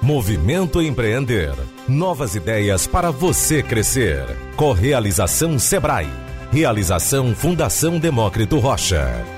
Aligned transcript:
Movimento 0.00 0.80
Empreender. 0.80 1.54
Novas 1.88 2.36
ideias 2.36 2.86
para 2.86 3.10
você 3.10 3.62
crescer. 3.62 4.24
Correalização 4.56 5.58
Sebrae. 5.58 6.08
Realização 6.52 7.34
Fundação 7.34 7.98
Demócrito 7.98 8.58
Rocha. 8.58 9.37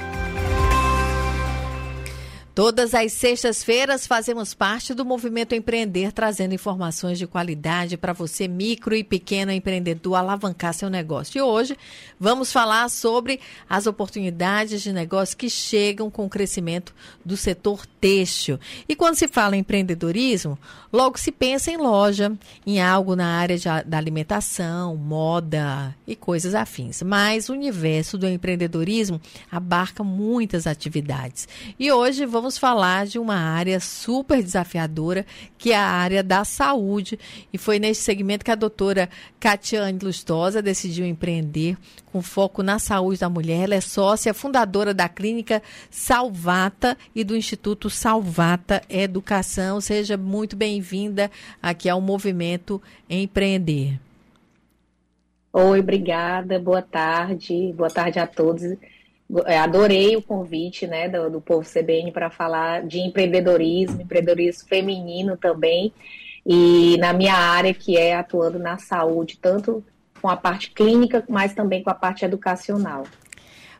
Todas 2.61 2.93
as 2.93 3.15
sextas-feiras 3.15 4.07
fazemos 4.07 4.53
parte 4.53 4.93
do 4.93 5.03
Movimento 5.03 5.54
Empreender, 5.54 6.12
trazendo 6.12 6.53
informações 6.53 7.19
de 7.19 7.26
qualidade 7.26 7.97
para 7.97 8.13
você, 8.13 8.47
micro 8.47 8.94
e 8.94 9.03
pequeno 9.03 9.51
empreendedor, 9.51 10.17
alavancar 10.17 10.75
seu 10.75 10.90
negócio. 10.90 11.38
E 11.38 11.40
hoje 11.40 11.75
vamos 12.19 12.53
falar 12.53 12.90
sobre 12.90 13.40
as 13.67 13.87
oportunidades 13.87 14.83
de 14.83 14.93
negócio 14.93 15.38
que 15.38 15.49
chegam 15.49 16.11
com 16.11 16.27
o 16.27 16.29
crescimento 16.29 16.95
do 17.25 17.34
setor 17.34 17.87
têxtil. 17.87 18.61
E 18.87 18.95
quando 18.95 19.15
se 19.15 19.27
fala 19.27 19.56
em 19.56 19.61
empreendedorismo, 19.61 20.59
logo 20.92 21.19
se 21.19 21.33
pensa 21.33 21.70
em 21.70 21.79
loja, 21.79 22.31
em 22.67 22.79
algo 22.79 23.17
na 23.17 23.39
área 23.39 23.56
de, 23.56 23.69
da 23.87 23.97
alimentação, 23.97 24.97
moda 24.97 25.97
e 26.06 26.15
coisas 26.15 26.55
afins. 26.55 27.03
Mas 27.03 27.48
o 27.48 27.55
universo 27.55 28.19
do 28.19 28.29
empreendedorismo 28.29 29.19
abarca 29.51 30.05
muitas 30.05 30.67
atividades. 30.67 31.48
E 31.79 31.91
hoje 31.91 32.27
vamos 32.27 32.50
vamos 32.51 32.59
falar 32.59 33.07
de 33.07 33.17
uma 33.17 33.37
área 33.37 33.79
super 33.79 34.43
desafiadora, 34.43 35.25
que 35.57 35.71
é 35.71 35.77
a 35.77 35.87
área 35.87 36.21
da 36.21 36.43
saúde. 36.43 37.17
E 37.53 37.59
foi 37.59 37.79
nesse 37.79 38.03
segmento 38.03 38.45
que 38.45 38.51
a 38.51 38.57
doutora 38.57 39.09
Catiane 39.39 40.01
Lustosa 40.03 40.61
decidiu 40.61 41.07
empreender 41.07 41.77
com 42.07 42.21
foco 42.21 42.61
na 42.61 42.81
saúde 42.81 43.21
da 43.21 43.29
mulher. 43.29 43.65
Ela 43.65 43.77
é 43.77 43.81
sócia 43.81 44.35
fundadora 44.35 44.93
da 44.93 45.09
clínica 45.09 45.63
Salvata 45.89 46.99
e 47.15 47.23
do 47.23 47.37
Instituto 47.37 47.89
Salvata 47.89 48.83
Educação. 48.91 49.81
Seja 49.81 50.17
muito 50.17 50.57
bem-vinda 50.57 51.31
aqui 51.62 51.89
ao 51.89 52.01
Movimento 52.01 52.83
Empreender. 53.09 54.01
Oi, 55.53 55.79
obrigada. 55.79 56.59
Boa 56.59 56.83
tarde. 56.83 57.73
Boa 57.77 57.91
tarde 57.91 58.19
a 58.19 58.27
todos. 58.27 58.77
É, 59.47 59.59
adorei 59.59 60.17
o 60.17 60.23
convite 60.23 60.86
né, 60.86 61.09
do, 61.09 61.31
do 61.31 61.41
povo 61.41 61.69
CBN 61.69 62.11
para 62.11 62.31
falar 62.31 62.86
de 62.86 62.98
empreendedorismo, 62.98 64.00
empreendedorismo 64.00 64.69
feminino 64.69 65.36
também, 65.36 65.92
e 66.45 66.97
na 66.98 67.12
minha 67.12 67.34
área 67.34 67.73
que 67.73 67.97
é 67.97 68.17
atuando 68.17 68.58
na 68.58 68.78
saúde, 68.78 69.39
tanto 69.41 69.84
com 70.20 70.28
a 70.28 70.36
parte 70.36 70.70
clínica, 70.70 71.25
mas 71.28 71.55
também 71.55 71.83
com 71.83 71.91
a 71.91 71.95
parte 71.95 72.25
educacional. 72.25 73.05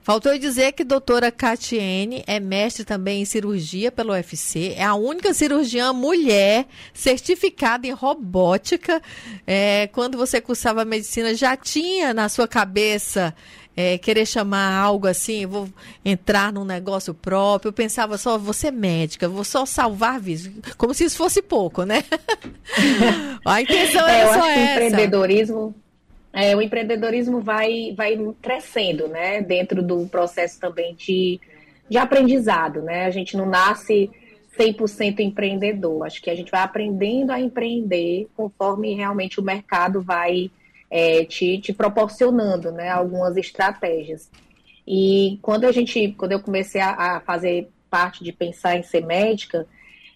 Faltou 0.03 0.37
dizer 0.39 0.73
que 0.73 0.83
a 0.83 0.87
doutora 0.87 1.31
Catiene 1.31 2.25
é 2.27 2.41
mestre 2.41 2.85
também 2.85 3.21
em 3.21 3.25
cirurgia 3.27 3.93
pelo 3.93 4.13
UFC, 4.13 4.73
é 4.75 4.83
a 4.83 4.95
única 4.95 5.35
cirurgiã 5.35 5.93
mulher 5.93 6.67
certificada 6.95 7.87
em 7.87 7.91
robótica. 7.91 9.03
É, 9.47 9.89
quando 9.89 10.17
você 10.17 10.41
cursava 10.41 10.87
medicina, 10.87 11.35
já 11.35 11.55
tinha 11.55 12.15
na 12.15 12.31
sua 12.31 12.49
cabeça 12.49 13.35
é, 13.77 13.97
querer 13.99 14.27
chamar 14.27 14.75
algo 14.75 15.07
assim, 15.07 15.47
vou 15.47 15.69
entrar 16.05 16.53
num 16.53 16.65
negócio 16.65 17.15
próprio. 17.15 17.69
Eu 17.69 17.73
pensava 17.73 18.19
só, 18.19 18.37
vou 18.37 18.53
ser 18.53 18.71
médica, 18.71 19.29
vou 19.29 19.45
só 19.45 19.65
salvar 19.65 20.21
vidas, 20.21 20.51
como 20.77 20.93
se 20.93 21.05
isso 21.05 21.17
fosse 21.17 21.41
pouco, 21.41 21.85
né? 21.85 22.05
A 23.45 23.63
intenção 23.63 24.07
é, 24.09 24.21
é 24.21 24.27
só 24.27 24.47
essa. 24.47 24.61
O 24.61 24.63
empreendedorismo, 24.63 25.75
é, 26.33 26.57
o 26.57 26.63
empreendedorismo 26.63 27.41
vai, 27.41 27.95
vai 27.97 28.19
crescendo, 28.43 29.09
né? 29.09 29.41
Dentro 29.41 29.83
do 29.83 30.07
processo 30.07 30.61
também 30.61 30.95
de, 30.95 31.41
de 31.89 31.99
aprendizado, 31.99 32.83
né? 32.83 33.07
A 33.07 33.11
gente 33.11 33.37
não 33.37 33.47
nasce 33.47 34.11
100% 34.59 35.21
empreendedor. 35.21 36.05
Acho 36.05 36.21
que 36.21 36.31
a 36.31 36.35
gente 36.35 36.51
vai 36.51 36.61
aprendendo 36.61 37.31
a 37.31 37.41
empreender 37.41 38.29
conforme 38.37 38.95
realmente 38.95 39.41
o 39.41 39.43
mercado 39.43 40.03
vai 40.03 40.51
é, 40.91 41.25
te, 41.25 41.59
te 41.59 41.73
proporcionando 41.73 42.73
né, 42.73 42.89
algumas 42.89 43.37
estratégias. 43.37 44.29
E 44.87 45.39
quando 45.41 45.65
a 45.65 45.73
gente, 45.73 46.13
quando 46.19 46.33
eu 46.33 46.41
comecei 46.41 46.81
a, 46.81 46.91
a, 46.91 47.21
fazer 47.21 47.71
parte 47.89 48.25
de 48.25 48.33
pensar 48.33 48.77
em 48.77 48.83
ser 48.83 49.05
médica, 49.05 49.67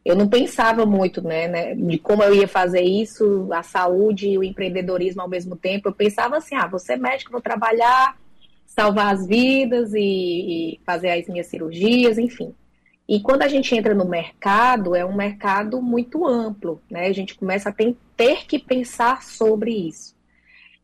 eu 0.05 0.17
não 0.17 0.29
pensava 0.29 0.85
muito 0.85 1.23
né, 1.23 1.49
né, 1.49 1.75
de 1.75 1.99
como 1.99 2.23
eu 2.23 2.35
ia 2.35 2.49
fazer 2.49 2.83
isso, 2.83 3.49
a 3.53 3.63
saúde 3.63 4.29
e 4.29 4.37
o 4.37 4.45
empreendedorismo 4.45 5.23
ao 5.23 5.29
mesmo 5.29 5.57
tempo. 5.57 5.89
Eu 5.89 5.95
pensava 5.95 6.37
assim, 6.37 6.57
ah, 6.57 6.67
vou 6.67 6.81
ser 6.81 6.97
médica, 6.97 7.31
vou 7.31 7.41
trabalhar, 7.41 8.19
salvar 8.67 9.15
as 9.15 9.27
vidas 9.27 9.95
e, 9.95 10.01
e 10.01 10.81
fazer 10.85 11.11
as 11.11 11.29
minhas 11.29 11.47
cirurgias, 11.47 12.19
enfim. 12.19 12.53
E 13.09 13.21
quando 13.21 13.43
a 13.43 13.49
gente 13.49 13.75
entra 13.75 13.95
no 13.95 14.07
mercado, 14.07 14.95
é 14.95 15.05
um 15.05 15.15
mercado 15.15 15.81
muito 15.81 16.27
amplo, 16.27 16.81
né? 16.91 17.07
A 17.07 17.13
gente 17.13 17.35
começa 17.35 17.69
a 17.69 17.73
ter, 17.73 17.95
ter 18.17 18.47
que 18.47 18.59
pensar 18.59 19.23
sobre 19.23 19.71
isso. 19.71 20.15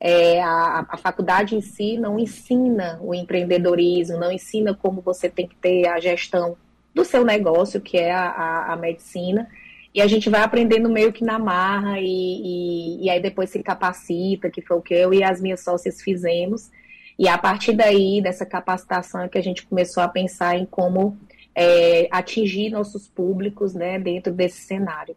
É, 0.02 0.40
a, 0.42 0.86
a, 0.88 0.96
faculdade 0.96 1.54
em 1.54 1.60
si 1.60 1.98
não 1.98 2.18
ensina 2.18 2.98
o 3.02 3.14
empreendedorismo, 3.14 4.16
não 4.16 4.32
ensina 4.32 4.74
como 4.74 5.02
você 5.02 5.28
tem 5.28 5.46
que 5.46 5.54
ter 5.56 5.86
a 5.86 6.00
gestão 6.00 6.56
do 6.94 7.04
seu 7.04 7.22
negócio, 7.22 7.82
que 7.82 7.98
é 7.98 8.10
a, 8.10 8.28
a, 8.30 8.72
a 8.72 8.76
medicina. 8.76 9.46
E 9.94 10.00
a 10.00 10.06
gente 10.06 10.30
vai 10.30 10.40
aprendendo 10.40 10.88
meio 10.88 11.12
que 11.12 11.22
na 11.22 11.38
marra 11.38 12.00
e, 12.00 12.06
e, 12.06 13.04
e, 13.04 13.10
aí 13.10 13.20
depois 13.20 13.50
se 13.50 13.62
capacita, 13.62 14.48
que 14.48 14.62
foi 14.62 14.78
o 14.78 14.82
que 14.82 14.94
eu 14.94 15.12
e 15.12 15.22
as 15.22 15.40
minhas 15.40 15.62
sócias 15.62 16.00
fizemos. 16.00 16.70
E 17.18 17.28
a 17.28 17.36
partir 17.36 17.74
daí, 17.74 18.22
dessa 18.22 18.46
capacitação, 18.46 19.20
é 19.20 19.28
que 19.28 19.36
a 19.36 19.42
gente 19.42 19.66
começou 19.66 20.02
a 20.02 20.08
pensar 20.08 20.56
em 20.56 20.64
como 20.64 21.18
é, 21.54 22.08
atingir 22.10 22.70
nossos 22.70 23.08
públicos 23.08 23.74
né, 23.74 23.98
dentro 23.98 24.32
desse 24.32 24.62
cenário. 24.62 25.14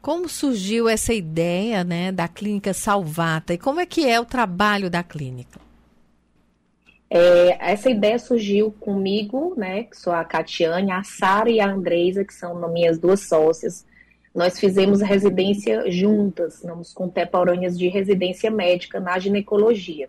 Como 0.00 0.28
surgiu 0.28 0.88
essa 0.88 1.12
ideia 1.12 1.84
né, 1.84 2.10
da 2.10 2.26
clínica 2.26 2.72
Salvata 2.72 3.52
e 3.52 3.58
como 3.58 3.80
é 3.80 3.86
que 3.86 4.08
é 4.08 4.18
o 4.18 4.24
trabalho 4.24 4.88
da 4.88 5.02
clínica? 5.02 5.60
É, 7.10 7.72
essa 7.72 7.90
ideia 7.90 8.18
surgiu 8.18 8.70
comigo, 8.70 9.54
né, 9.56 9.82
que 9.82 9.96
sou 9.96 10.12
a 10.12 10.24
Catiane, 10.24 10.92
a 10.92 11.02
Sara 11.02 11.50
e 11.50 11.60
a 11.60 11.68
Andresa, 11.68 12.24
que 12.24 12.32
são 12.32 12.66
minhas 12.72 12.98
duas 12.98 13.28
sócias. 13.28 13.84
Nós 14.34 14.58
fizemos 14.58 15.02
residência 15.02 15.90
juntas, 15.90 16.60
somos 16.60 16.94
contemporâneas 16.94 17.76
de 17.76 17.88
residência 17.88 18.50
médica 18.50 19.00
na 19.00 19.18
ginecologia. 19.18 20.08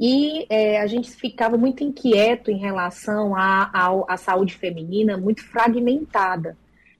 E 0.00 0.44
é, 0.48 0.80
a 0.80 0.86
gente 0.88 1.10
ficava 1.12 1.56
muito 1.56 1.84
inquieto 1.84 2.50
em 2.50 2.58
relação 2.58 3.36
à 3.36 4.16
saúde 4.16 4.54
feminina, 4.54 5.16
muito 5.16 5.44
fragmentada. 5.44 6.56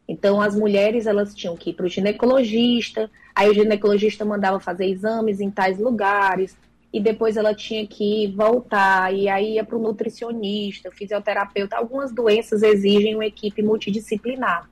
Então, 0.06 0.40
as 0.40 0.54
mulheres 0.54 1.06
elas 1.06 1.34
tinham 1.34 1.56
que 1.56 1.70
ir 1.70 1.74
para 1.74 1.86
o 1.86 1.88
ginecologista, 1.88 3.10
aí 3.34 3.48
o 3.48 3.54
ginecologista 3.54 4.24
mandava 4.24 4.60
fazer 4.60 4.86
exames 4.86 5.40
em 5.40 5.50
tais 5.50 5.78
lugares, 5.78 6.56
e 6.92 7.00
depois 7.00 7.36
ela 7.36 7.54
tinha 7.54 7.86
que 7.86 8.32
voltar, 8.36 9.12
e 9.12 9.28
aí 9.28 9.54
ia 9.54 9.64
para 9.64 9.76
o 9.76 9.82
nutricionista, 9.82 10.92
fisioterapeuta. 10.92 11.76
Algumas 11.76 12.12
doenças 12.12 12.62
exigem 12.62 13.16
uma 13.16 13.26
equipe 13.26 13.62
multidisciplinar. 13.62 14.70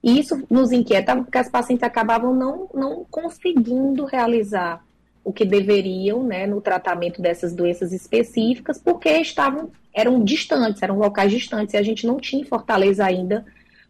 E 0.00 0.20
isso 0.20 0.46
nos 0.48 0.70
inquietava 0.70 1.22
porque 1.24 1.38
as 1.38 1.50
pacientes 1.50 1.82
acabavam 1.82 2.32
não, 2.32 2.70
não 2.72 3.04
conseguindo 3.10 4.04
realizar 4.04 4.84
o 5.24 5.32
que 5.32 5.44
deveriam 5.44 6.22
né, 6.22 6.46
no 6.46 6.60
tratamento 6.60 7.20
dessas 7.20 7.52
doenças 7.52 7.92
específicas, 7.92 8.78
porque 8.78 9.08
estavam 9.08 9.70
eram 9.92 10.22
distantes, 10.22 10.80
eram 10.80 10.96
locais 10.96 11.32
distantes, 11.32 11.74
e 11.74 11.76
a 11.76 11.82
gente 11.82 12.06
não 12.06 12.18
tinha 12.18 12.42
em 12.42 12.44
Fortaleza 12.44 13.04
ainda 13.04 13.44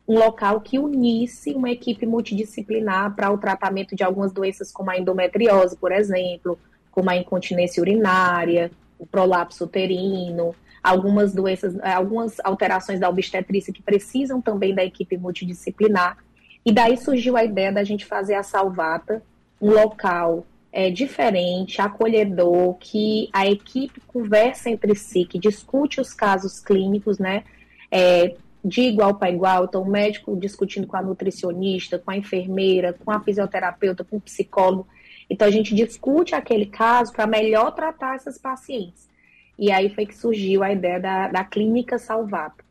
um 0.09 0.19
local 0.19 0.63
que 0.63 0.79
unisse 0.79 1.53
uma 1.53 1.71
equipe 1.71 2.07
multidisciplinar 2.07 3.15
para 3.15 3.31
o 3.31 3.37
tratamento 3.37 3.95
de 3.95 4.03
algumas 4.03 4.33
doenças 4.33 4.73
como 4.73 4.91
a 4.91 4.99
endometriose, 4.99 5.77
por 5.77 5.93
exemplo, 5.93 6.59
como 6.91 7.11
a 7.11 7.17
incontinência 7.17 7.83
urinária, 7.83 8.71
o 8.99 9.07
prolapso 9.07 9.65
uterino, 9.65 10.55
algumas 10.83 11.35
doenças, 11.35 11.77
eh, 11.77 11.93
algumas 11.93 12.41
alterações 12.43 12.99
da 12.99 13.09
obstetrícia 13.09 13.73
que 13.73 13.83
precisam 13.83 14.41
também 14.41 14.75
da 14.75 14.83
equipe 14.83 15.19
multidisciplinar. 15.19 16.17
E 16.65 16.73
daí 16.73 16.97
surgiu 16.97 17.37
a 17.37 17.45
ideia 17.45 17.71
da 17.71 17.85
gente 17.85 18.07
fazer 18.07 18.35
a 18.35 18.43
Salvata, 18.43 19.23
um 19.61 19.71
local 19.71 20.47
é, 20.73 20.91
diferente, 20.91 21.83
acolhedor, 21.83 22.75
que 22.75 23.29
a 23.33 23.47
equipe 23.47 24.01
conversa 24.07 24.71
entre 24.71 24.95
si, 24.95 25.27
que 25.27 25.39
discute 25.39 26.01
os 26.01 26.15
casos 26.15 26.61
clínicos, 26.61 27.19
né? 27.19 27.45
É, 27.91 28.35
de 28.69 28.83
igual 28.83 29.15
para 29.15 29.31
igual, 29.31 29.65
então 29.65 29.83
o 29.83 29.91
médico 29.91 30.37
discutindo 30.37 30.87
com 30.87 30.97
a 30.97 31.03
nutricionista, 31.03 31.99
com 31.99 32.11
a 32.11 32.17
enfermeira, 32.17 32.93
com 32.93 33.11
a 33.11 33.21
fisioterapeuta, 33.21 34.05
com 34.05 34.19
o 34.19 34.21
psicólogo. 34.21 34.87
Então 35.29 35.49
a 35.49 35.51
gente 35.51 35.75
discute 35.75 36.35
aquele 36.35 36.67
caso 36.67 37.13
para 37.13 37.27
melhor 37.27 37.73
tratar 37.73 38.17
essas 38.17 38.37
pacientes. 38.39 39.09
E 39.59 39.73
aí 39.73 39.89
foi 39.95 40.07
que 40.07 40.17
surgiu 40.17 40.63
a 40.63 40.71
ideia 40.71 41.01
da, 41.01 41.29
da 41.29 41.45
clínica 41.45 41.99
Salvato. 41.99 42.65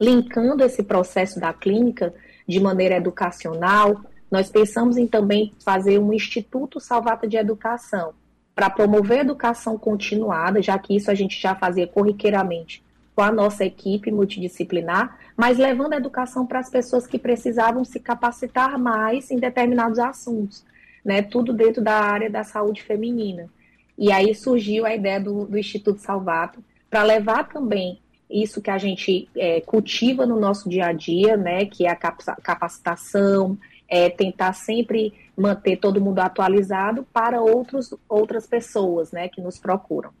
Linkando 0.00 0.64
esse 0.64 0.82
processo 0.82 1.40
da 1.40 1.52
clínica 1.52 2.14
de 2.46 2.60
maneira 2.60 2.96
educacional, 2.96 4.00
nós 4.30 4.48
pensamos 4.48 4.96
em 4.96 5.06
também 5.06 5.52
fazer 5.64 5.98
um 5.98 6.12
Instituto 6.12 6.78
Salvata 6.78 7.26
de 7.26 7.36
Educação 7.36 8.14
para 8.54 8.70
promover 8.70 9.18
a 9.18 9.22
educação 9.22 9.76
continuada, 9.76 10.62
já 10.62 10.78
que 10.78 10.94
isso 10.94 11.10
a 11.10 11.14
gente 11.14 11.40
já 11.40 11.54
fazia 11.54 11.86
corriqueiramente 11.86 12.82
com 13.18 13.22
a 13.22 13.32
nossa 13.32 13.64
equipe 13.64 14.12
multidisciplinar, 14.12 15.18
mas 15.36 15.58
levando 15.58 15.92
a 15.92 15.96
educação 15.96 16.46
para 16.46 16.60
as 16.60 16.70
pessoas 16.70 17.04
que 17.04 17.18
precisavam 17.18 17.84
se 17.84 17.98
capacitar 17.98 18.78
mais 18.78 19.28
em 19.32 19.40
determinados 19.40 19.98
assuntos, 19.98 20.64
né? 21.04 21.20
Tudo 21.20 21.52
dentro 21.52 21.82
da 21.82 21.94
área 21.94 22.30
da 22.30 22.44
saúde 22.44 22.80
feminina. 22.80 23.50
E 23.98 24.12
aí 24.12 24.36
surgiu 24.36 24.86
a 24.86 24.94
ideia 24.94 25.18
do, 25.18 25.46
do 25.46 25.58
Instituto 25.58 25.98
Salvato 26.00 26.62
para 26.88 27.02
levar 27.02 27.48
também 27.48 27.98
isso 28.30 28.62
que 28.62 28.70
a 28.70 28.78
gente 28.78 29.28
é, 29.36 29.60
cultiva 29.62 30.24
no 30.24 30.38
nosso 30.38 30.68
dia 30.68 30.86
a 30.86 30.92
dia, 30.92 31.36
né? 31.36 31.64
Que 31.64 31.86
é 31.86 31.90
a 31.90 31.96
capacitação, 31.96 33.58
é, 33.88 34.08
tentar 34.08 34.52
sempre 34.52 35.12
manter 35.36 35.78
todo 35.78 36.00
mundo 36.00 36.20
atualizado 36.20 37.04
para 37.12 37.40
outros, 37.40 37.92
outras 38.08 38.46
pessoas, 38.46 39.10
né? 39.10 39.28
Que 39.28 39.40
nos 39.40 39.58
procuram. 39.58 40.12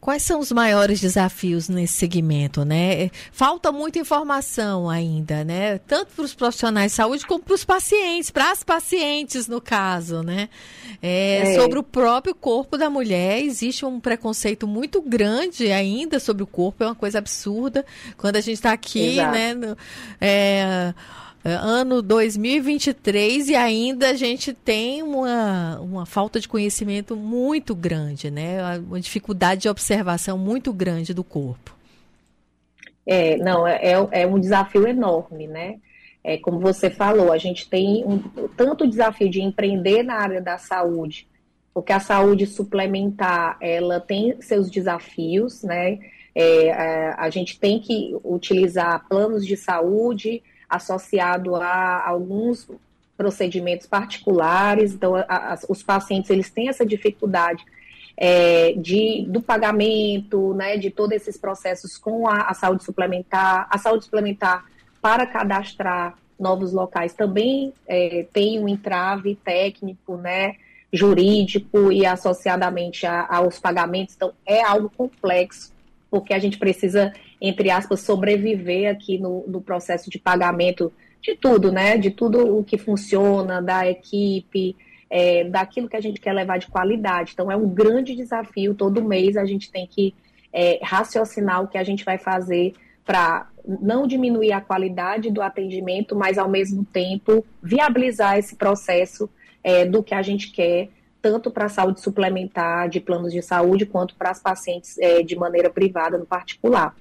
Quais 0.00 0.22
são 0.22 0.38
os 0.38 0.52
maiores 0.52 1.00
desafios 1.00 1.68
nesse 1.68 1.94
segmento, 1.94 2.64
né? 2.64 3.10
Falta 3.32 3.72
muita 3.72 3.98
informação 3.98 4.88
ainda, 4.88 5.42
né? 5.44 5.78
Tanto 5.78 6.14
para 6.14 6.24
os 6.24 6.34
profissionais 6.34 6.92
de 6.92 6.96
saúde 6.96 7.26
como 7.26 7.42
para 7.42 7.54
os 7.54 7.64
pacientes, 7.64 8.30
para 8.30 8.52
as 8.52 8.62
pacientes, 8.62 9.48
no 9.48 9.60
caso, 9.60 10.22
né? 10.22 10.48
É, 11.02 11.54
é. 11.54 11.60
Sobre 11.60 11.78
o 11.78 11.82
próprio 11.82 12.34
corpo 12.34 12.78
da 12.78 12.88
mulher, 12.88 13.42
existe 13.42 13.84
um 13.84 13.98
preconceito 13.98 14.66
muito 14.66 15.02
grande 15.02 15.70
ainda 15.72 16.20
sobre 16.20 16.42
o 16.42 16.46
corpo, 16.46 16.84
é 16.84 16.86
uma 16.86 16.94
coisa 16.94 17.18
absurda. 17.18 17.84
Quando 18.16 18.36
a 18.36 18.40
gente 18.40 18.54
está 18.54 18.72
aqui, 18.72 19.14
Exato. 19.14 19.32
né? 19.32 19.54
No, 19.54 19.76
é, 20.20 20.38
é, 20.58 20.94
ano 21.52 22.02
2023 22.02 23.48
e 23.48 23.54
ainda 23.54 24.10
a 24.10 24.14
gente 24.14 24.52
tem 24.52 25.02
uma, 25.02 25.78
uma 25.80 26.06
falta 26.06 26.40
de 26.40 26.48
conhecimento 26.48 27.16
muito 27.16 27.74
grande, 27.74 28.30
né? 28.30 28.78
Uma 28.78 29.00
dificuldade 29.00 29.62
de 29.62 29.68
observação 29.68 30.36
muito 30.38 30.72
grande 30.72 31.14
do 31.14 31.24
corpo. 31.24 31.76
É, 33.06 33.38
não, 33.38 33.66
é, 33.66 33.80
é, 33.82 34.22
é 34.22 34.26
um 34.26 34.38
desafio 34.38 34.86
enorme, 34.86 35.46
né? 35.46 35.78
É, 36.22 36.36
como 36.36 36.60
você 36.60 36.90
falou, 36.90 37.32
a 37.32 37.38
gente 37.38 37.68
tem 37.68 38.04
um, 38.04 38.18
tanto 38.48 38.84
o 38.84 38.88
desafio 38.88 39.30
de 39.30 39.40
empreender 39.40 40.02
na 40.02 40.14
área 40.16 40.42
da 40.42 40.58
saúde, 40.58 41.26
porque 41.72 41.90
a 41.90 42.00
saúde 42.00 42.46
suplementar, 42.46 43.56
ela 43.62 43.98
tem 43.98 44.38
seus 44.42 44.70
desafios, 44.70 45.62
né? 45.62 45.98
É, 46.34 46.70
a, 46.70 47.24
a 47.24 47.30
gente 47.30 47.58
tem 47.58 47.80
que 47.80 48.14
utilizar 48.22 49.08
planos 49.08 49.46
de 49.46 49.56
saúde, 49.56 50.42
associado 50.68 51.56
a 51.56 52.06
alguns 52.06 52.68
procedimentos 53.16 53.86
particulares, 53.86 54.92
então 54.94 55.16
a, 55.16 55.24
a, 55.28 55.58
os 55.68 55.82
pacientes 55.82 56.30
eles 56.30 56.50
têm 56.50 56.68
essa 56.68 56.86
dificuldade 56.86 57.64
é, 58.16 58.72
de, 58.72 59.24
do 59.28 59.40
pagamento, 59.40 60.54
né, 60.54 60.76
de 60.76 60.90
todos 60.90 61.16
esses 61.16 61.36
processos 61.36 61.96
com 61.96 62.28
a, 62.28 62.42
a, 62.42 62.54
saúde 62.54 62.84
suplementar. 62.84 63.66
A 63.70 63.78
saúde 63.78 64.04
suplementar 64.04 64.64
para 65.00 65.26
cadastrar 65.26 66.16
novos 66.38 66.72
locais 66.72 67.12
também 67.12 67.72
é, 67.86 68.26
tem 68.32 68.60
um 68.60 68.68
entrave 68.68 69.36
técnico, 69.36 70.16
né, 70.16 70.54
jurídico 70.92 71.92
e 71.92 72.04
associadamente 72.04 73.06
a, 73.06 73.26
aos 73.28 73.58
pagamentos, 73.58 74.14
então 74.14 74.32
é 74.46 74.62
algo 74.62 74.90
complexo 74.96 75.72
porque 76.10 76.32
a 76.32 76.38
gente 76.38 76.58
precisa, 76.58 77.12
entre 77.40 77.70
aspas, 77.70 78.00
sobreviver 78.00 78.90
aqui 78.90 79.18
no, 79.18 79.44
no 79.46 79.60
processo 79.60 80.10
de 80.10 80.18
pagamento 80.18 80.92
de 81.20 81.34
tudo, 81.34 81.70
né? 81.72 81.96
De 81.96 82.10
tudo 82.10 82.58
o 82.58 82.64
que 82.64 82.78
funciona, 82.78 83.60
da 83.62 83.88
equipe, 83.88 84.76
é, 85.10 85.44
daquilo 85.44 85.88
que 85.88 85.96
a 85.96 86.00
gente 86.00 86.20
quer 86.20 86.32
levar 86.32 86.58
de 86.58 86.66
qualidade. 86.66 87.32
Então, 87.34 87.50
é 87.50 87.56
um 87.56 87.68
grande 87.68 88.14
desafio. 88.14 88.74
Todo 88.74 89.04
mês 89.04 89.36
a 89.36 89.44
gente 89.44 89.70
tem 89.70 89.86
que 89.86 90.14
é, 90.52 90.80
raciocinar 90.82 91.62
o 91.62 91.68
que 91.68 91.78
a 91.78 91.84
gente 91.84 92.04
vai 92.04 92.18
fazer 92.18 92.74
para 93.04 93.48
não 93.80 94.06
diminuir 94.06 94.52
a 94.52 94.60
qualidade 94.60 95.30
do 95.30 95.40
atendimento, 95.40 96.14
mas 96.14 96.36
ao 96.36 96.48
mesmo 96.48 96.84
tempo 96.84 97.44
viabilizar 97.62 98.38
esse 98.38 98.54
processo 98.56 99.30
é, 99.62 99.84
do 99.84 100.02
que 100.02 100.14
a 100.14 100.22
gente 100.22 100.50
quer 100.52 100.88
tanto 101.20 101.50
para 101.50 101.66
a 101.66 101.68
saúde 101.68 102.00
suplementar 102.00 102.88
de 102.88 103.00
planos 103.00 103.32
de 103.32 103.42
saúde, 103.42 103.84
quanto 103.84 104.14
para 104.14 104.30
as 104.30 104.40
pacientes 104.40 104.96
é, 104.98 105.22
de 105.22 105.34
maneira 105.36 105.68
privada, 105.68 106.16
no 106.16 106.24
particular. 106.24 106.94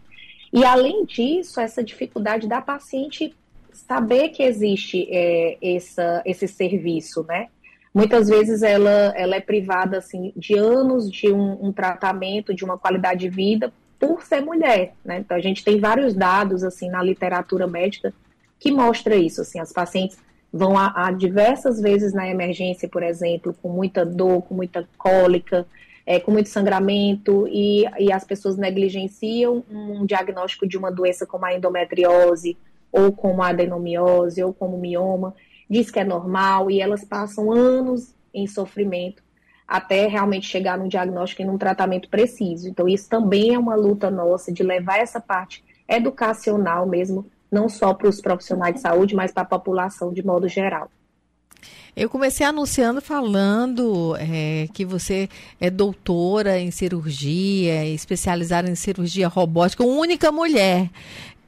E, 0.51 0.63
além 0.63 1.05
disso, 1.05 1.59
essa 1.59 1.83
dificuldade 1.83 2.47
da 2.47 2.61
paciente 2.61 3.35
saber 3.73 4.29
que 4.29 4.43
existe 4.43 5.07
é, 5.11 5.57
essa, 5.61 6.21
esse 6.25 6.47
serviço, 6.47 7.23
né? 7.27 7.47
Muitas 7.93 8.27
vezes 8.27 8.61
ela, 8.61 9.13
ela 9.15 9.35
é 9.35 9.41
privada 9.41 9.97
assim, 9.97 10.31
de 10.35 10.57
anos 10.57 11.11
de 11.11 11.31
um, 11.31 11.67
um 11.67 11.71
tratamento, 11.71 12.53
de 12.53 12.63
uma 12.63 12.77
qualidade 12.77 13.21
de 13.21 13.29
vida, 13.29 13.71
por 13.99 14.23
ser 14.23 14.41
mulher, 14.41 14.93
né? 15.03 15.19
Então, 15.19 15.35
a 15.35 15.39
gente 15.39 15.63
tem 15.63 15.79
vários 15.79 16.13
dados, 16.13 16.63
assim, 16.63 16.89
na 16.89 17.01
literatura 17.01 17.65
médica 17.65 18.13
que 18.59 18.71
mostra 18.71 19.15
isso, 19.15 19.41
assim, 19.41 19.59
as 19.59 19.71
pacientes 19.71 20.17
vão 20.51 20.77
a, 20.77 21.07
a, 21.07 21.11
diversas 21.11 21.79
vezes 21.79 22.13
na 22.13 22.27
emergência, 22.27 22.87
por 22.87 23.03
exemplo, 23.03 23.55
com 23.61 23.69
muita 23.69 24.05
dor, 24.05 24.41
com 24.43 24.55
muita 24.55 24.87
cólica, 24.97 25.65
é, 26.07 26.21
com 26.21 26.31
muito 26.31 26.47
sangramento, 26.47 27.45
e, 27.49 27.83
e 27.99 28.13
as 28.13 28.23
pessoas 28.23 28.55
negligenciam 28.55 29.61
um 29.69 30.05
diagnóstico 30.05 30.65
de 30.65 30.77
uma 30.77 30.89
doença 30.89 31.25
como 31.25 31.45
a 31.45 31.53
endometriose, 31.53 32.57
ou 32.89 33.11
como 33.11 33.43
a 33.43 33.49
adenomiose, 33.49 34.41
ou 34.41 34.53
como 34.53 34.77
mioma, 34.77 35.35
diz 35.69 35.91
que 35.91 35.99
é 35.99 36.05
normal, 36.05 36.71
e 36.71 36.79
elas 36.79 37.03
passam 37.03 37.51
anos 37.51 38.15
em 38.33 38.47
sofrimento 38.47 39.21
até 39.67 40.07
realmente 40.07 40.47
chegar 40.47 40.77
num 40.77 40.87
diagnóstico 40.87 41.41
e 41.41 41.45
num 41.45 41.57
tratamento 41.57 42.07
preciso. 42.07 42.69
Então, 42.69 42.87
isso 42.87 43.09
também 43.09 43.53
é 43.53 43.59
uma 43.59 43.75
luta 43.75 44.09
nossa 44.09 44.49
de 44.49 44.63
levar 44.63 44.99
essa 44.99 45.19
parte 45.19 45.61
educacional 45.89 46.87
mesmo 46.87 47.25
não 47.51 47.67
só 47.67 47.93
para 47.93 48.07
os 48.07 48.21
profissionais 48.21 48.75
de 48.75 48.81
saúde, 48.81 49.13
mas 49.13 49.31
para 49.31 49.43
a 49.43 49.45
população 49.45 50.13
de 50.13 50.25
modo 50.25 50.47
geral. 50.47 50.89
Eu 51.97 52.11
comecei 52.11 52.45
anunciando 52.45 53.01
falando 53.01 54.15
é, 54.17 54.67
que 54.71 54.85
você 54.85 55.27
é 55.59 55.67
doutora 55.67 56.59
em 56.59 56.69
cirurgia, 56.69 57.83
especializada 57.87 58.69
em 58.69 58.75
cirurgia 58.75 59.27
robótica, 59.27 59.83
única 59.83 60.31
mulher. 60.31 60.91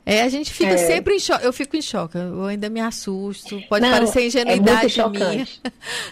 É, 0.04 0.24
a 0.24 0.28
gente 0.30 0.52
fica 0.52 0.72
é. 0.72 0.78
sempre 0.78 1.14
em 1.14 1.20
choque. 1.20 1.46
Eu 1.46 1.54
fico 1.54 1.78
em 1.78 1.84
choque, 1.84 2.18
eu 2.18 2.46
ainda 2.46 2.68
me 2.68 2.82
assusto. 2.82 3.62
Pode 3.70 3.86
Não, 3.86 3.92
parecer 3.92 4.22
é 4.22 4.26
ingenuidade 4.26 4.98
é 5.00 5.08
minha. 5.08 5.48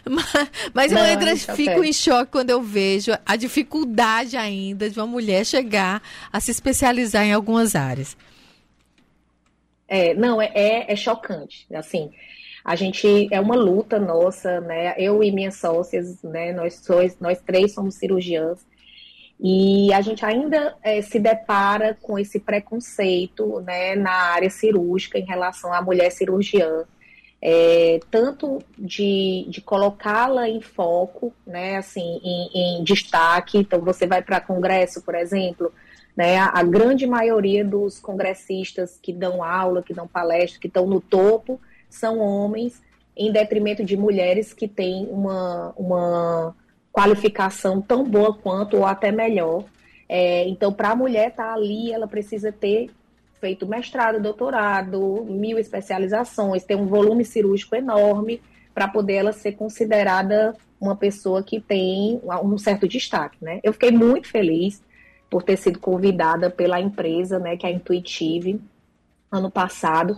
mas, 0.07 0.50
mas 0.72 0.92
Não, 0.92 1.01
eu 1.01 1.18
ainda 1.18 1.36
fico 1.36 1.83
em 1.83 1.92
choque 1.92 2.31
quando 2.31 2.51
eu 2.51 2.62
vejo 2.62 3.18
a 3.25 3.36
dificuldade 3.36 4.38
ainda 4.38 4.88
de 4.88 5.00
uma 5.00 5.07
mulher 5.07 5.48
chegar 5.48 6.00
a 6.31 6.40
se 6.40 6.51
especializar 6.51 7.25
em 7.25 7.33
algumas 7.33 7.74
áreas. 7.74 8.16
É, 9.88 10.13
não, 10.13 10.40
é, 10.40 10.51
é, 10.54 10.94
é, 10.94 10.95
chocante. 10.95 11.66
Assim, 11.74 12.12
a 12.68 12.75
gente 12.75 13.30
é 13.31 13.40
uma 13.40 13.56
luta 13.56 13.98
nossa, 13.98 14.60
né? 14.60 14.94
Eu 14.97 15.24
e 15.24 15.31
minhas 15.31 15.56
sócias, 15.56 16.21
né? 16.21 16.52
Nós, 16.52 16.83
dois, 16.86 17.18
nós 17.18 17.40
três 17.40 17.74
somos 17.74 17.95
cirurgiãs. 17.95 18.59
E 19.40 19.94
a 19.94 20.02
gente 20.02 20.26
ainda 20.26 20.76
é, 20.83 21.02
se 21.02 21.18
depara 21.18 21.97
com 22.02 22.19
esse 22.19 22.42
preconceito 22.42 23.62
né, 23.62 23.95
na 23.95 24.12
área 24.12 24.50
cirúrgica 24.50 25.18
em 25.18 25.24
relação 25.24 25.71
à 25.71 25.81
mulher 25.81 26.12
cirurgiã. 26.12 26.83
É, 27.42 28.02
tanto 28.12 28.59
de, 28.78 29.45
de 29.47 29.62
colocá-la 29.62 30.50
em 30.50 30.59
foco, 30.59 31.33
né, 31.45 31.78
assim, 31.78 32.19
em, 32.21 32.80
em 32.80 32.83
destaque. 32.83 33.59
Então, 33.59 33.80
você 33.80 34.06
vai 34.06 34.21
para 34.21 34.42
congresso, 34.42 35.02
por 35.04 35.16
exemplo, 35.16 35.71
né? 36.18 36.38
A, 36.38 36.59
a 36.59 36.64
grande 36.64 37.07
maioria 37.07 37.64
dos 37.64 37.97
congressistas 37.97 39.00
que 39.02 39.14
dão 39.14 39.42
aula, 39.42 39.81
que 39.81 39.94
dão 39.94 40.06
palestra, 40.06 40.59
que 40.59 40.68
estão 40.68 40.86
no 40.86 41.00
topo, 41.00 41.62
são 41.90 42.20
homens, 42.20 42.82
em 43.16 43.32
detrimento 43.32 43.84
de 43.84 43.98
mulheres 43.98 44.54
que 44.54 44.68
têm 44.68 45.08
uma, 45.10 45.74
uma 45.76 46.56
qualificação 46.92 47.82
tão 47.82 48.04
boa 48.04 48.34
quanto 48.34 48.78
ou 48.78 48.86
até 48.86 49.12
melhor. 49.12 49.66
É, 50.08 50.48
então, 50.48 50.72
para 50.72 50.92
a 50.92 50.96
mulher 50.96 51.30
estar 51.30 51.48
tá 51.48 51.54
ali, 51.54 51.92
ela 51.92 52.08
precisa 52.08 52.52
ter 52.52 52.90
feito 53.40 53.68
mestrado, 53.68 54.22
doutorado, 54.22 55.26
mil 55.26 55.60
especializações, 55.60 56.64
ter 56.64 56.76
um 56.76 56.88
volume 56.88 57.26
cirúrgico 57.26 57.76
enorme 57.76 58.42
para 58.74 58.88
poder 58.88 59.16
ela 59.16 59.32
ser 59.32 59.54
considerada 59.54 60.56
uma 60.80 60.96
pessoa 60.96 61.42
que 61.42 61.60
tem 61.60 62.22
um 62.44 62.58
certo 62.58 62.88
destaque, 62.88 63.38
né? 63.42 63.60
Eu 63.64 63.74
fiquei 63.74 63.92
muito 63.92 64.28
feliz 64.28 64.82
por 65.30 65.44
ter 65.44 65.58
sido 65.58 65.80
convidada 65.80 66.50
pela 66.50 66.80
empresa, 66.80 67.40
né, 67.40 67.58
que 67.58 67.66
é 67.66 67.70
a 67.70 67.72
Intuitive, 67.72 68.62
ano 69.32 69.52
passado, 69.52 70.18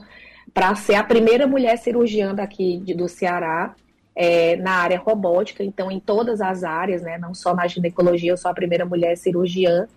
para 0.54 0.76
ser 0.76 0.96
a 0.96 1.04
primeira 1.04 1.48
mulher 1.48 1.78
cirurgiã 1.78 2.34
daqui 2.34 2.78
de, 2.78 2.94
do 2.94 3.08
Ceará 3.08 3.76
é, 4.16 4.56
na 4.58 4.72
área 4.72 5.00
robótica, 5.00 5.64
então 5.64 5.90
em 5.92 6.00
todas 6.00 6.42
as 6.42 6.64
áreas, 6.64 7.02
né, 7.02 7.18
não 7.18 7.34
só 7.34 7.56
na 7.56 7.68
ginecologia, 7.68 8.32
eu 8.32 8.38
sou 8.38 8.52
a 8.52 8.54
primeira 8.54 8.86
mulher 8.86 9.16
cirurgiã. 9.18 9.88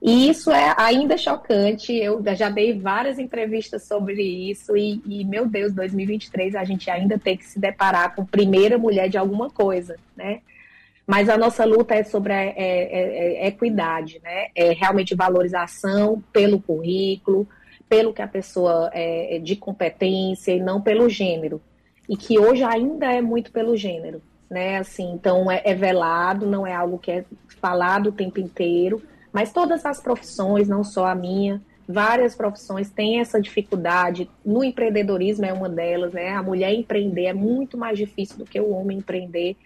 E 0.00 0.28
isso 0.28 0.52
é 0.52 0.74
ainda 0.76 1.16
chocante. 1.16 1.92
Eu 1.92 2.22
já 2.36 2.50
dei 2.50 2.78
várias 2.78 3.18
entrevistas 3.18 3.84
sobre 3.84 4.22
isso 4.22 4.76
e, 4.76 5.00
e, 5.06 5.24
meu 5.24 5.46
Deus, 5.46 5.72
2023 5.72 6.54
a 6.54 6.64
gente 6.64 6.90
ainda 6.90 7.18
tem 7.18 7.36
que 7.36 7.44
se 7.44 7.58
deparar 7.58 8.14
com 8.14 8.24
primeira 8.24 8.78
mulher 8.78 9.08
de 9.08 9.16
alguma 9.16 9.50
coisa, 9.50 9.96
né? 10.14 10.40
Mas 11.06 11.28
a 11.28 11.38
nossa 11.38 11.64
luta 11.64 11.94
é 11.94 12.04
sobre 12.04 12.32
a 12.32 12.42
é, 12.42 12.54
é, 12.56 13.44
é 13.44 13.46
equidade, 13.46 14.20
né? 14.22 14.48
É 14.54 14.72
realmente 14.72 15.14
valorização 15.14 16.22
pelo 16.32 16.60
currículo, 16.60 17.48
pelo 17.88 18.12
que 18.12 18.22
a 18.22 18.28
pessoa 18.28 18.90
é, 18.92 19.36
é 19.36 19.38
de 19.38 19.56
competência 19.56 20.52
e 20.52 20.60
não 20.60 20.80
pelo 20.80 21.08
gênero. 21.08 21.60
E 22.08 22.16
que 22.16 22.38
hoje 22.38 22.62
ainda 22.62 23.12
é 23.12 23.20
muito 23.20 23.50
pelo 23.50 23.76
gênero, 23.76 24.22
né? 24.48 24.78
Assim, 24.78 25.12
então 25.12 25.50
é, 25.50 25.60
é 25.64 25.74
velado, 25.74 26.46
não 26.46 26.66
é 26.66 26.74
algo 26.74 26.98
que 26.98 27.10
é 27.10 27.24
falado 27.60 28.08
o 28.08 28.12
tempo 28.12 28.40
inteiro, 28.40 29.02
mas 29.32 29.52
todas 29.52 29.84
as 29.84 30.00
profissões, 30.00 30.68
não 30.68 30.84
só 30.84 31.06
a 31.06 31.14
minha, 31.14 31.60
várias 31.88 32.34
profissões 32.34 32.90
têm 32.90 33.20
essa 33.20 33.40
dificuldade. 33.40 34.30
No 34.44 34.64
empreendedorismo 34.64 35.44
é 35.44 35.52
uma 35.52 35.68
delas, 35.68 36.12
né? 36.12 36.30
A 36.30 36.42
mulher 36.42 36.72
empreender 36.72 37.26
é 37.26 37.32
muito 37.32 37.76
mais 37.76 37.98
difícil 37.98 38.38
do 38.38 38.44
que 38.44 38.60
o 38.60 38.70
homem 38.70 38.98
empreender, 38.98 39.56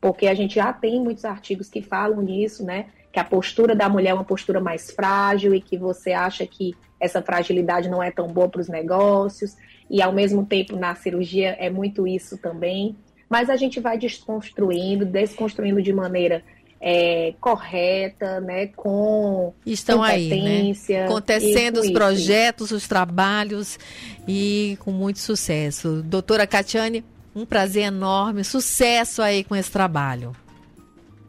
porque 0.00 0.26
a 0.26 0.34
gente 0.34 0.56
já 0.56 0.72
tem 0.72 1.00
muitos 1.00 1.24
artigos 1.24 1.68
que 1.68 1.80
falam 1.80 2.20
nisso, 2.20 2.64
né? 2.64 2.86
Que 3.14 3.20
a 3.20 3.24
postura 3.24 3.76
da 3.76 3.88
mulher 3.88 4.10
é 4.10 4.14
uma 4.14 4.24
postura 4.24 4.58
mais 4.58 4.90
frágil 4.90 5.54
e 5.54 5.60
que 5.60 5.78
você 5.78 6.10
acha 6.12 6.44
que 6.44 6.74
essa 6.98 7.22
fragilidade 7.22 7.88
não 7.88 8.02
é 8.02 8.10
tão 8.10 8.26
boa 8.26 8.48
para 8.48 8.60
os 8.60 8.68
negócios, 8.68 9.54
e 9.88 10.02
ao 10.02 10.12
mesmo 10.12 10.44
tempo 10.44 10.74
na 10.74 10.96
cirurgia 10.96 11.56
é 11.60 11.70
muito 11.70 12.08
isso 12.08 12.36
também. 12.38 12.96
Mas 13.28 13.48
a 13.48 13.54
gente 13.54 13.78
vai 13.78 13.96
desconstruindo, 13.96 15.04
desconstruindo 15.04 15.80
de 15.80 15.92
maneira 15.92 16.42
é, 16.80 17.34
correta, 17.40 18.40
né, 18.40 18.66
com 18.74 19.54
Estão 19.64 20.02
aí, 20.02 20.72
né? 20.74 21.04
Acontecendo 21.04 21.78
os 21.82 21.90
projetos, 21.90 22.72
os 22.72 22.88
trabalhos 22.88 23.78
e 24.26 24.76
com 24.80 24.90
muito 24.90 25.20
sucesso. 25.20 26.02
Doutora 26.02 26.48
Catiane, 26.48 27.04
um 27.32 27.46
prazer 27.46 27.84
enorme, 27.84 28.42
sucesso 28.42 29.22
aí 29.22 29.44
com 29.44 29.54
esse 29.54 29.70
trabalho. 29.70 30.34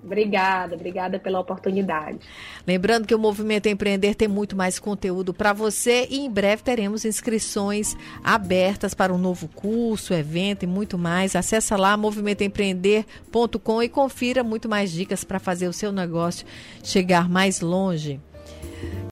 Obrigada, 0.05 0.75
obrigada 0.75 1.19
pela 1.19 1.39
oportunidade. 1.39 2.19
Lembrando 2.65 3.07
que 3.07 3.15
o 3.15 3.19
Movimento 3.19 3.67
Empreender 3.67 4.13
tem 4.13 4.27
muito 4.27 4.55
mais 4.55 4.77
conteúdo 4.77 5.33
para 5.33 5.51
você 5.51 6.07
e 6.12 6.19
em 6.19 6.29
breve 6.29 6.62
teremos 6.62 7.03
inscrições 7.05 7.97
abertas 8.24 8.93
para 8.93 9.12
um 9.12 9.17
novo 9.17 9.47
curso, 9.47 10.13
evento 10.13 10.63
e 10.63 10.67
muito 10.67 10.95
mais. 10.97 11.35
Acesse 11.35 11.75
lá 11.75 11.97
movimentoempreender.com 11.97 13.81
e 13.81 13.89
confira 13.89 14.43
muito 14.43 14.69
mais 14.69 14.91
dicas 14.91 15.24
para 15.24 15.39
fazer 15.39 15.67
o 15.67 15.74
seu 15.74 15.91
negócio 15.91 16.45
chegar 16.83 17.27
mais 17.27 17.59
longe. 17.59 18.21